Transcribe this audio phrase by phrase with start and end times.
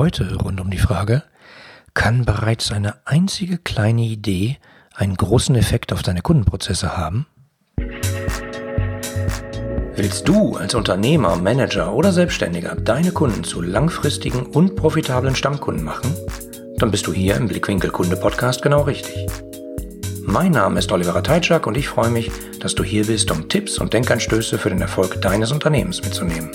[0.00, 1.24] Heute rund um die Frage,
[1.92, 4.56] kann bereits eine einzige kleine Idee
[4.94, 7.26] einen großen Effekt auf deine Kundenprozesse haben?
[9.94, 16.16] Willst du als Unternehmer, Manager oder Selbstständiger deine Kunden zu langfristigen und profitablen Stammkunden machen?
[16.78, 19.26] Dann bist du hier im Blickwinkel Kunde Podcast genau richtig.
[20.22, 23.76] Mein Name ist Oliver Teitschak und ich freue mich, dass du hier bist, um Tipps
[23.76, 26.50] und Denkanstöße für den Erfolg deines Unternehmens mitzunehmen.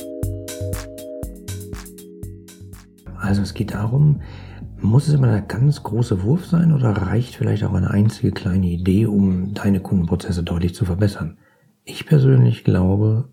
[3.25, 4.21] Also es geht darum,
[4.79, 8.67] muss es immer der ganz große Wurf sein oder reicht vielleicht auch eine einzige kleine
[8.67, 11.37] Idee, um deine Kundenprozesse deutlich zu verbessern?
[11.83, 13.29] Ich persönlich glaube,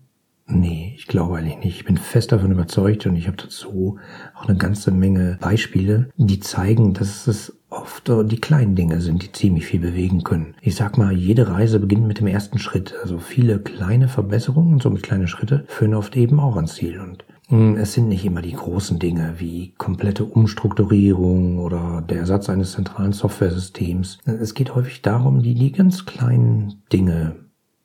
[0.47, 1.75] nee, ich glaube eigentlich nicht.
[1.77, 3.99] Ich bin fest davon überzeugt und ich habe dazu
[4.35, 9.31] auch eine ganze Menge Beispiele, die zeigen, dass es oft die kleinen Dinge sind, die
[9.31, 10.55] ziemlich viel bewegen können.
[10.61, 12.95] Ich sag mal, jede Reise beginnt mit dem ersten Schritt.
[13.01, 16.99] Also viele kleine Verbesserungen und somit kleine Schritte führen oft eben auch ans Ziel.
[16.99, 22.71] Und es sind nicht immer die großen Dinge wie komplette Umstrukturierung oder der Ersatz eines
[22.71, 24.17] zentralen Softwaresystems.
[24.25, 27.35] Es geht häufig darum, die, die ganz kleinen Dinge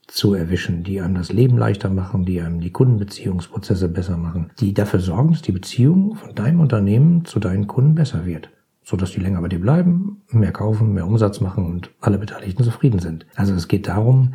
[0.07, 4.73] zu erwischen, die einem das Leben leichter machen, die einem die Kundenbeziehungsprozesse besser machen, die
[4.73, 8.49] dafür sorgen, dass die Beziehung von deinem Unternehmen zu deinen Kunden besser wird,
[8.83, 12.65] so dass die länger bei dir bleiben, mehr kaufen, mehr Umsatz machen und alle Beteiligten
[12.65, 13.27] zufrieden sind.
[13.37, 14.33] Also es geht darum,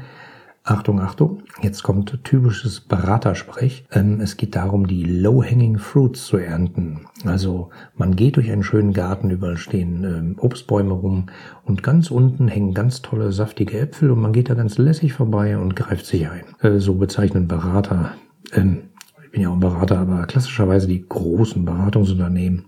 [0.65, 3.83] Achtung, Achtung, jetzt kommt typisches Beratersprech.
[3.91, 7.01] Ähm, es geht darum, die Low-Hanging Fruits zu ernten.
[7.25, 11.25] Also man geht durch einen schönen Garten, überall stehen ähm, Obstbäume rum
[11.65, 15.57] und ganz unten hängen ganz tolle, saftige Äpfel und man geht da ganz lässig vorbei
[15.57, 16.45] und greift sich ein.
[16.61, 18.13] Äh, so bezeichnen Berater,
[18.53, 18.83] ähm,
[19.21, 22.67] ich bin ja auch ein Berater, aber klassischerweise die großen Beratungsunternehmen,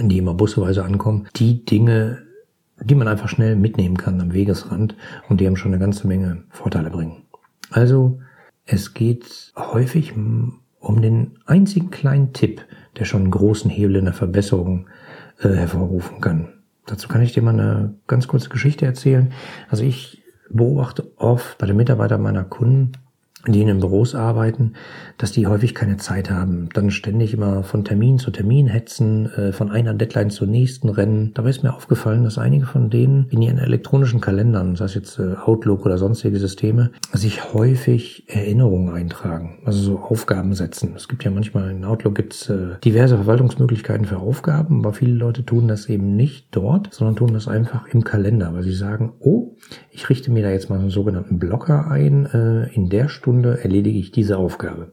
[0.00, 2.22] die immer busweise ankommen, die Dinge
[2.82, 4.96] die man einfach schnell mitnehmen kann am Wegesrand
[5.28, 7.22] und die haben schon eine ganze Menge Vorteile bringen.
[7.70, 8.20] Also
[8.64, 12.62] es geht häufig um den einzigen kleinen Tipp,
[12.98, 14.86] der schon einen großen Hebel in der Verbesserung
[15.40, 16.48] äh, hervorrufen kann.
[16.86, 19.32] Dazu kann ich dir mal eine ganz kurze Geschichte erzählen.
[19.68, 22.92] Also ich beobachte oft bei den Mitarbeitern meiner Kunden,
[23.46, 24.74] die in den Büros arbeiten,
[25.16, 26.68] dass die häufig keine Zeit haben.
[26.74, 31.32] Dann ständig immer von Termin zu Termin hetzen, äh, von einer Deadline zur nächsten rennen.
[31.34, 35.18] Dabei ist mir aufgefallen, dass einige von denen in ihren elektronischen Kalendern, sei es jetzt
[35.18, 40.94] äh, Outlook oder sonstige Systeme, sich häufig Erinnerungen eintragen, also so Aufgaben setzen.
[40.96, 45.44] Es gibt ja manchmal in Outlook gibt's äh, diverse Verwaltungsmöglichkeiten für Aufgaben, aber viele Leute
[45.44, 49.56] tun das eben nicht dort, sondern tun das einfach im Kalender, weil sie sagen, oh,
[49.90, 52.26] ich richte mir da jetzt mal einen sogenannten Blocker ein,
[52.72, 54.92] in der Stunde Stunde erledige ich diese Aufgabe.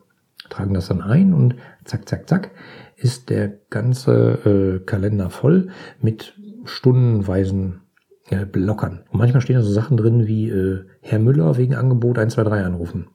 [0.52, 2.52] Tragen das dann ein und zack, zack, zack,
[2.96, 4.12] ist der ganze
[4.46, 5.70] äh, Kalender voll
[6.00, 6.36] mit
[6.66, 7.82] stundenweisen
[8.30, 9.02] äh, Blockern.
[9.10, 13.08] Und manchmal stehen da so Sachen drin wie äh, Herr Müller wegen Angebot 123 anrufen.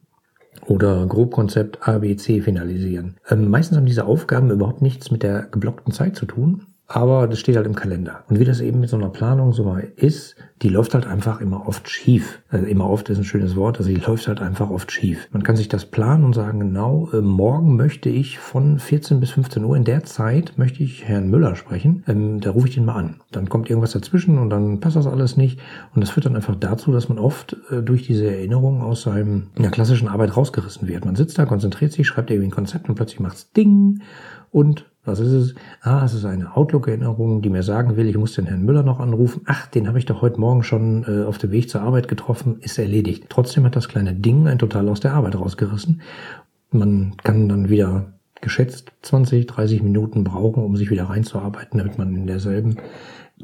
[0.66, 3.16] Oder Grobkonzept ABC finalisieren.
[3.28, 7.39] Ähm, meistens haben diese Aufgaben überhaupt nichts mit der geblockten Zeit zu tun, aber das
[7.39, 8.25] steht halt im Kalender.
[8.28, 11.41] Und wie das eben mit so einer Planung so mal ist, die läuft halt einfach
[11.41, 12.43] immer oft schief.
[12.49, 15.28] Also immer oft ist ein schönes Wort, also die läuft halt einfach oft schief.
[15.31, 19.31] Man kann sich das planen und sagen, genau, äh, morgen möchte ich von 14 bis
[19.31, 22.03] 15 Uhr in der Zeit möchte ich Herrn Müller sprechen.
[22.09, 23.21] Ähm, da rufe ich den mal an.
[23.31, 25.61] Dann kommt irgendwas dazwischen und dann passt das alles nicht.
[25.95, 29.51] Und das führt dann einfach dazu, dass man oft äh, durch diese Erinnerung aus seinem
[29.55, 31.05] in der klassischen Arbeit rausgerissen wird.
[31.05, 34.01] Man sitzt da, konzentriert sich, schreibt irgendwie ein Konzept und plötzlich macht's Ding
[34.51, 35.55] und was ist es?
[35.81, 39.00] Ah, es ist eine Outlook-Erinnerung, die mir sagen will, ich muss den Herrn Müller noch
[39.00, 39.43] anrufen.
[39.47, 42.59] Ach, den habe ich doch heute Morgen schon äh, auf dem Weg zur Arbeit getroffen,
[42.61, 43.27] ist erledigt.
[43.28, 46.03] Trotzdem hat das kleine Ding ein total aus der Arbeit rausgerissen.
[46.71, 52.15] Man kann dann wieder geschätzt 20, 30 Minuten brauchen, um sich wieder reinzuarbeiten, damit man
[52.15, 52.77] in derselben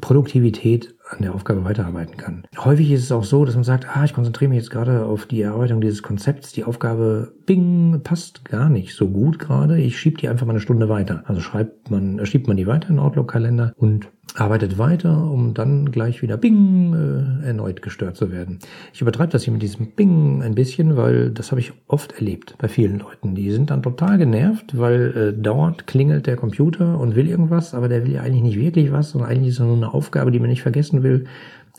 [0.01, 2.43] Produktivität an der Aufgabe weiterarbeiten kann.
[2.57, 5.25] Häufig ist es auch so, dass man sagt, ah, ich konzentriere mich jetzt gerade auf
[5.25, 6.51] die Erarbeitung dieses Konzepts.
[6.51, 9.79] Die Aufgabe, bing, passt gar nicht so gut gerade.
[9.79, 11.23] Ich schiebe die einfach mal eine Stunde weiter.
[11.25, 16.21] Also schreibt man, schiebt man die weiter in Outlook-Kalender und arbeitet weiter, um dann gleich
[16.21, 18.59] wieder Bing äh, erneut gestört zu werden.
[18.93, 22.55] Ich übertreibe das hier mit diesem Bing ein bisschen, weil das habe ich oft erlebt
[22.59, 23.35] bei vielen Leuten.
[23.35, 27.89] Die sind dann total genervt, weil äh, dauernd klingelt der Computer und will irgendwas, aber
[27.89, 30.39] der will ja eigentlich nicht wirklich was, sondern eigentlich ist es nur eine Aufgabe, die
[30.39, 31.25] man nicht vergessen will.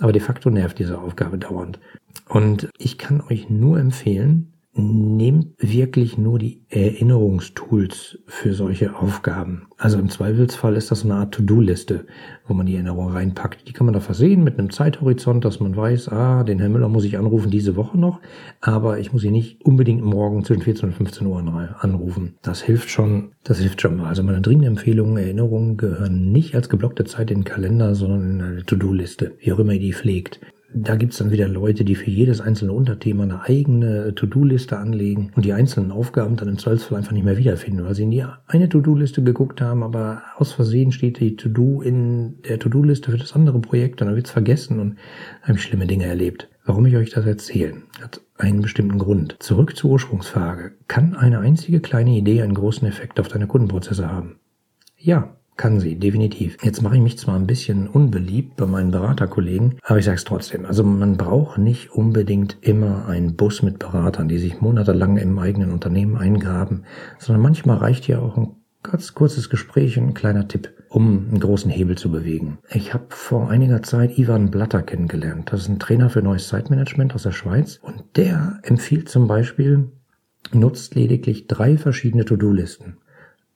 [0.00, 1.79] Aber de facto nervt diese Aufgabe dauernd.
[2.29, 9.66] Und ich kann euch nur empfehlen, nehmt wirklich nur die Erinnerungstools für solche Aufgaben.
[9.76, 12.06] Also im Zweifelsfall ist das eine Art To-Do-Liste,
[12.46, 13.69] wo man die Erinnerung reinpackt.
[13.69, 16.88] Die kann man da versehen mit einem Zeithorizont, dass man weiß, ah, den Herrn Müller
[16.88, 18.20] muss ich anrufen diese Woche noch,
[18.60, 21.38] aber ich muss ihn nicht unbedingt morgen zwischen 14 und 15 Uhr
[21.80, 22.34] anrufen.
[22.42, 24.08] Das hilft schon, das hilft schon mal.
[24.08, 28.42] Also meine dringende Empfehlung, Erinnerungen gehören nicht als geblockte Zeit in den Kalender, sondern in
[28.42, 30.40] eine To-Do-Liste, wie auch immer ihr die pflegt.
[30.75, 35.44] Da gibt's dann wieder Leute, die für jedes einzelne Unterthema eine eigene To-Do-Liste anlegen und
[35.44, 38.69] die einzelnen Aufgaben dann im Zweifelsfall einfach nicht mehr wiederfinden, weil sie in die eine
[38.69, 43.61] To-Do-Liste geguckt haben, aber aus Versehen steht die To-Do in der To-Do-Liste für das andere
[43.61, 44.99] Projekt und dann wird's vergessen und
[45.43, 46.49] habe ich schlimme Dinge erlebt.
[46.67, 49.37] Warum ich euch das erzähle, hat einen bestimmten Grund.
[49.41, 50.73] Zurück zur Ursprungsfrage.
[50.87, 54.38] Kann eine einzige kleine Idee einen großen Effekt auf deine Kundenprozesse haben?
[54.99, 56.56] Ja, kann sie, definitiv.
[56.62, 60.25] Jetzt mache ich mich zwar ein bisschen unbeliebt bei meinen Beraterkollegen, aber ich sage es
[60.25, 60.64] trotzdem.
[60.64, 65.72] Also man braucht nicht unbedingt immer einen Bus mit Beratern, die sich monatelang im eigenen
[65.72, 66.84] Unternehmen eingraben,
[67.19, 71.40] sondern manchmal reicht ja auch ein ganz kurzes Gespräch und ein kleiner Tipp, um einen
[71.40, 72.58] großen Hebel zu bewegen.
[72.70, 75.52] Ich habe vor einiger Zeit Ivan Blatter kennengelernt.
[75.52, 79.90] Das ist ein Trainer für neues Zeitmanagement aus der Schweiz und der empfiehlt zum Beispiel,
[80.52, 82.99] nutzt lediglich drei verschiedene To-Do-Listen.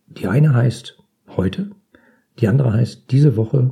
[0.08, 0.98] Die eine heißt
[1.36, 1.70] heute,
[2.38, 3.70] die andere heißt diese Woche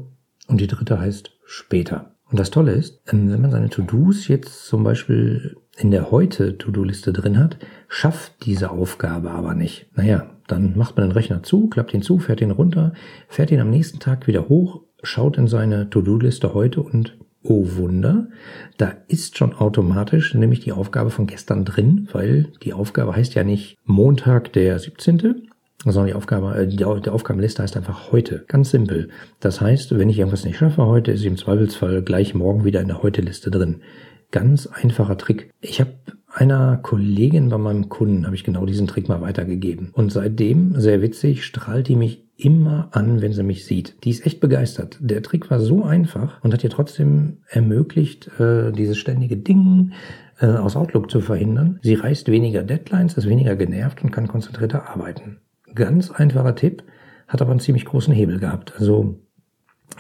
[0.49, 2.15] und die dritte heißt später.
[2.31, 6.59] Und das Tolle ist, ähm, wenn man seine To-Dos jetzt zum Beispiel in der heute
[6.59, 7.57] To-Do-Liste drin hat,
[7.89, 9.87] schafft diese Aufgabe aber nicht.
[9.97, 12.93] Naja, dann macht man den Rechner zu, klappt ihn zu, fährt ihn runter,
[13.29, 18.29] fährt ihn am nächsten Tag wieder hoch, schaut in seine To-Do-Liste heute und oh Wunder,
[18.77, 23.45] da ist schon automatisch nämlich die Aufgabe von gestern drin, weil die Aufgabe heißt ja
[23.45, 25.50] nicht Montag der 17.,
[25.85, 28.45] sondern die Aufgabe, äh, die, die Aufgabenliste heißt einfach heute.
[28.49, 29.09] Ganz simpel.
[29.41, 32.81] Das heißt, wenn ich irgendwas nicht schaffe heute, ist sie im Zweifelsfall gleich morgen wieder
[32.81, 33.83] in der Heute-Liste drin.
[34.31, 35.51] Ganz einfacher Trick.
[35.61, 35.93] Ich habe
[36.33, 39.91] einer Kollegin bei meinem Kunden habe ich genau diesen Trick mal weitergegeben.
[39.93, 43.97] Und seitdem, sehr witzig, strahlt die mich immer an, wenn sie mich sieht.
[44.05, 44.97] Die ist echt begeistert.
[45.01, 49.93] Der Trick war so einfach und hat ihr trotzdem ermöglicht, äh, dieses ständige Ding
[50.39, 51.81] äh, aus Outlook zu verhindern.
[51.83, 55.39] Sie reißt weniger Deadlines, ist weniger genervt und kann konzentrierter arbeiten.
[55.75, 56.83] Ganz einfacher Tipp,
[57.29, 58.75] hat aber einen ziemlich großen Hebel gehabt.
[58.79, 59.21] Also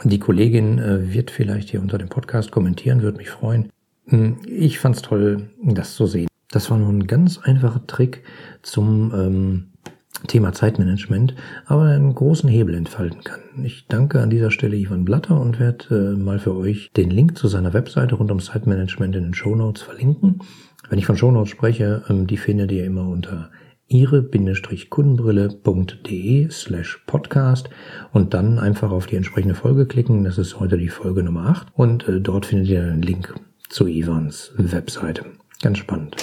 [0.04, 3.70] die Kollegin äh, wird vielleicht hier unter dem Podcast kommentieren, würde mich freuen.
[4.06, 6.28] Hm, ich fand's toll, das zu sehen.
[6.50, 8.24] Das war nur ein ganz einfacher Trick
[8.62, 9.66] zum ähm,
[10.26, 11.34] Thema Zeitmanagement,
[11.66, 13.40] aber einen großen Hebel entfalten kann.
[13.62, 17.38] Ich danke an dieser Stelle Ivan Blatter und werde äh, mal für euch den Link
[17.38, 20.40] zu seiner Webseite rund um Zeitmanagement in den Show Notes verlinken.
[20.88, 23.50] Wenn ich von Show Notes spreche, ähm, die findet ihr immer unter
[23.90, 27.68] ihre-kundenbrille.de slash podcast
[28.12, 30.22] und dann einfach auf die entsprechende Folge klicken.
[30.24, 33.34] Das ist heute die Folge Nummer 8 und äh, dort findet ihr einen Link
[33.68, 35.24] zu Ivans Webseite.
[35.60, 36.14] Ganz spannend.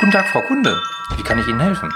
[0.00, 0.74] Guten Tag, Frau Kunde.
[1.18, 1.90] Wie kann ich Ihnen helfen?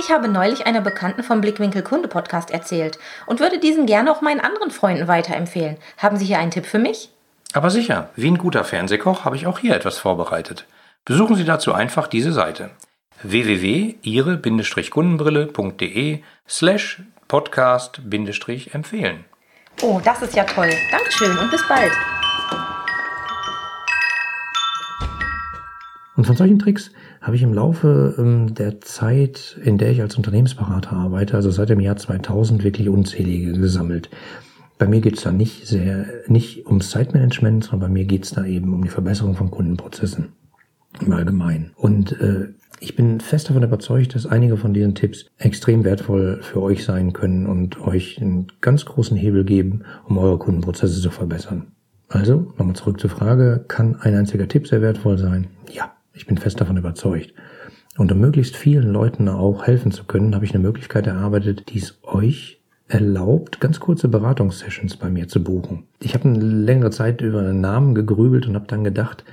[0.00, 4.22] Ich habe neulich einer Bekannten vom Blickwinkel Kunde Podcast erzählt und würde diesen gerne auch
[4.22, 5.76] meinen anderen Freunden weiterempfehlen.
[5.98, 7.13] Haben Sie hier einen Tipp für mich?
[7.54, 10.66] Aber sicher, wie ein guter Fernsehkoch habe ich auch hier etwas vorbereitet.
[11.04, 12.70] Besuchen Sie dazu einfach diese Seite
[13.22, 16.18] www.ihre-kundenbrille.de
[16.48, 19.24] slash podcast-empfehlen.
[19.82, 20.70] Oh, das ist ja toll.
[20.90, 21.92] Dankeschön und bis bald.
[26.16, 26.90] Und von solchen Tricks
[27.22, 31.68] habe ich im Laufe ähm, der Zeit, in der ich als Unternehmensberater arbeite, also seit
[31.68, 34.10] dem Jahr 2000, wirklich unzählige gesammelt.
[34.84, 38.32] Bei mir geht es da nicht sehr, nicht ums Zeitmanagement, sondern bei mir geht es
[38.32, 40.34] da eben um die Verbesserung von Kundenprozessen
[41.00, 41.70] im Allgemeinen.
[41.74, 42.48] Und äh,
[42.80, 47.14] ich bin fest davon überzeugt, dass einige von diesen Tipps extrem wertvoll für euch sein
[47.14, 51.68] können und euch einen ganz großen Hebel geben, um eure Kundenprozesse zu verbessern.
[52.10, 55.46] Also, nochmal zurück zur Frage, kann ein einziger Tipp sehr wertvoll sein?
[55.72, 57.32] Ja, ich bin fest davon überzeugt.
[57.96, 61.78] Und um möglichst vielen Leuten auch helfen zu können, habe ich eine Möglichkeit erarbeitet, die
[61.78, 62.60] es euch
[62.94, 65.88] erlaubt, ganz kurze Beratungssessions bei mir zu buchen.
[65.98, 69.24] Ich habe eine längere Zeit über einen Namen gegrübelt und habe dann gedacht,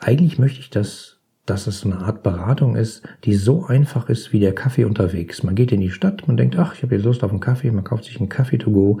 [0.00, 4.40] eigentlich möchte ich das, dass es eine Art Beratung ist, die so einfach ist wie
[4.40, 5.44] der Kaffee unterwegs.
[5.44, 7.70] Man geht in die Stadt, man denkt, ach, ich habe jetzt Lust auf einen Kaffee,
[7.70, 9.00] man kauft sich einen Kaffee to go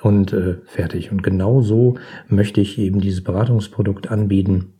[0.00, 1.12] und äh, fertig.
[1.12, 1.98] Und genau so
[2.28, 4.72] möchte ich eben dieses Beratungsprodukt anbieten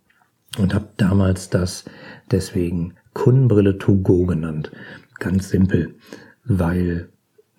[0.59, 1.85] und habe damals das
[2.31, 4.73] deswegen Kundenbrille to go genannt.
[5.19, 5.97] Ganz simpel,
[6.45, 7.11] weil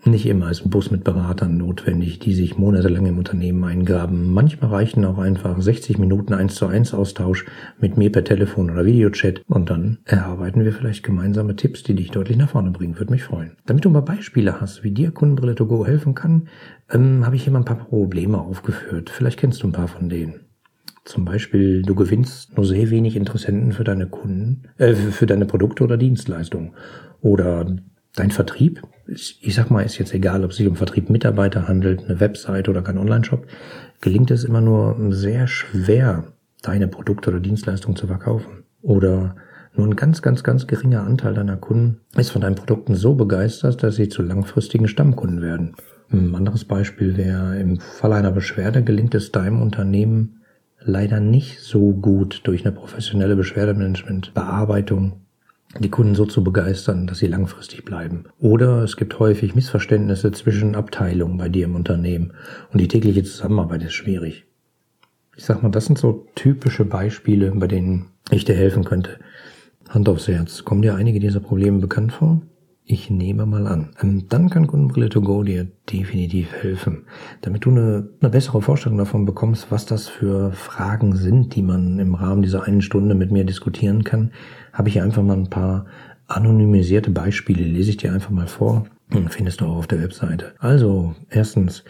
[0.05, 4.31] nicht immer ist ein Bus mit Beratern notwendig, die sich monatelang im Unternehmen eingraben.
[4.31, 7.46] Manchmal reichen auch einfach 60 Minuten 1 zu 1 Austausch
[7.79, 12.10] mit mir per Telefon oder Videochat und dann erarbeiten wir vielleicht gemeinsame Tipps, die dich
[12.10, 12.98] deutlich nach vorne bringen.
[12.98, 13.58] Würde mich freuen.
[13.67, 16.48] Damit du mal Beispiele hast, wie dir Kundenbrille to go helfen kann,
[16.89, 19.12] ähm, habe ich hier mal ein paar Probleme aufgeführt.
[19.12, 20.41] Vielleicht kennst du ein paar von denen.
[21.03, 25.84] Zum Beispiel, du gewinnst nur sehr wenig Interessenten für deine Kunden, äh, für deine Produkte
[25.84, 26.74] oder Dienstleistungen.
[27.22, 27.65] Oder
[28.15, 28.81] dein Vertrieb,
[29.12, 32.70] ich sag mal, ist jetzt egal, ob es sich um Vertrieb Mitarbeiter handelt, eine Website
[32.70, 33.46] oder kein Online-Shop,
[34.00, 38.63] gelingt es immer nur sehr schwer, deine Produkte oder Dienstleistungen zu verkaufen.
[38.82, 39.36] Oder
[39.75, 43.84] nur ein ganz, ganz, ganz geringer Anteil deiner Kunden ist von deinen Produkten so begeistert,
[43.84, 45.75] dass sie zu langfristigen Stammkunden werden.
[46.12, 50.41] Ein anderes Beispiel wäre, im Fall einer Beschwerde gelingt es deinem Unternehmen
[50.80, 55.22] leider nicht so gut durch eine professionelle Beschwerdemanagement-Bearbeitung
[55.80, 58.25] die Kunden so zu begeistern, dass sie langfristig bleiben.
[58.40, 62.34] Oder es gibt häufig Missverständnisse zwischen Abteilungen bei dir im Unternehmen
[62.72, 64.46] und die tägliche Zusammenarbeit ist schwierig.
[65.38, 69.20] Ich sag mal, das sind so typische Beispiele, bei denen ich dir helfen könnte.
[69.90, 70.63] Hand aufs Herz.
[70.66, 72.42] Kommen dir einige dieser Probleme bekannt vor?
[72.84, 73.92] Ich nehme mal an.
[74.02, 77.06] Ähm, dann kann Kundenbrille to go dir definitiv helfen,
[77.42, 82.00] damit du eine, eine bessere Vorstellung davon bekommst, was das für Fragen sind, die man
[82.00, 84.32] im Rahmen dieser einen Stunde mit mir diskutieren kann.
[84.74, 85.86] Habe ich hier einfach mal ein paar
[86.28, 88.86] anonymisierte Beispiele, lese ich dir einfach mal vor.
[89.30, 90.54] Findest du auch auf der Webseite.
[90.60, 91.84] Also, erstens,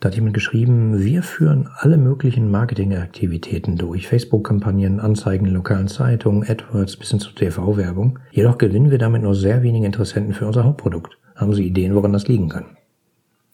[0.00, 4.08] da hat jemand geschrieben, wir führen alle möglichen Marketingaktivitäten durch.
[4.08, 8.18] Facebook-Kampagnen, Anzeigen lokalen Zeitungen, AdWords bis hin zu TV-Werbung.
[8.30, 11.18] Jedoch gewinnen wir damit nur sehr wenige Interessenten für unser Hauptprodukt.
[11.36, 12.64] Haben Sie Ideen, woran das liegen kann?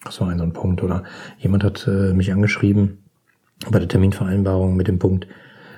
[0.05, 0.85] Das war ein so ein Punkt.
[0.85, 1.03] Oder
[1.39, 2.99] jemand hat äh, mich angeschrieben
[3.69, 5.27] bei der Terminvereinbarung mit dem Punkt,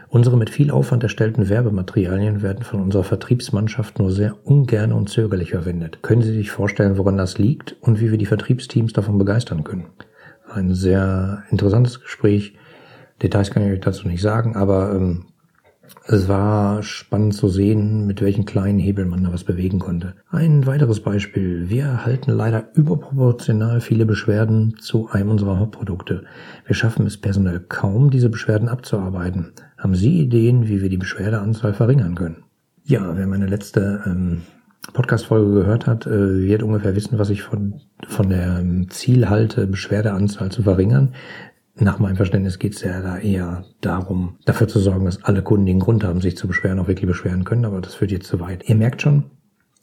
[0.09, 5.51] unsere mit viel Aufwand erstellten Werbematerialien werden von unserer Vertriebsmannschaft nur sehr ungern und zögerlich
[5.51, 6.01] verwendet.
[6.03, 9.87] Können Sie sich vorstellen, woran das liegt und wie wir die Vertriebsteams davon begeistern können?
[10.51, 12.55] Ein sehr interessantes Gespräch.
[13.23, 15.27] Details kann ich euch dazu nicht sagen, aber ähm,
[16.07, 20.15] es war spannend zu sehen, mit welchen kleinen Hebeln man da was bewegen konnte.
[20.31, 21.69] Ein weiteres Beispiel.
[21.69, 26.25] Wir erhalten leider überproportional viele Beschwerden zu einem unserer Hauptprodukte.
[26.67, 29.53] Wir schaffen es personell kaum, diese Beschwerden abzuarbeiten.
[29.77, 32.45] Haben Sie Ideen, wie wir die Beschwerdeanzahl verringern können?
[32.85, 34.43] Ja, wer meine letzte ähm,
[34.93, 39.67] Podcast-Folge gehört hat, äh, wird ungefähr wissen, was ich von, von der ähm, Ziel halte,
[39.67, 41.15] Beschwerdeanzahl zu verringern.
[41.81, 45.69] Nach meinem Verständnis geht es ja da eher darum, dafür zu sorgen, dass alle Kunden,
[45.69, 48.41] einen Grund haben, sich zu beschweren, auch wirklich beschweren können, aber das führt jetzt zu
[48.41, 48.69] weit.
[48.69, 49.25] Ihr merkt schon,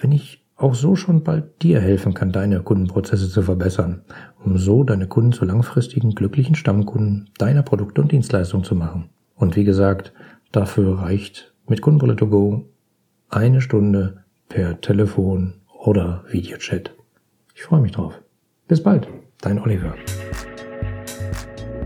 [0.00, 4.02] wenn ich auch so schon bald dir helfen kann, deine Kundenprozesse zu verbessern,
[4.44, 9.10] um so deine Kunden zu langfristigen, glücklichen Stammkunden deiner Produkte und Dienstleistungen zu machen.
[9.34, 10.12] Und wie gesagt,
[10.52, 12.64] dafür reicht mit Kundenbrille to go
[13.28, 16.94] eine Stunde per Telefon oder Videochat.
[17.54, 18.20] Ich freue mich drauf.
[18.68, 19.08] Bis bald,
[19.40, 19.94] dein Oliver.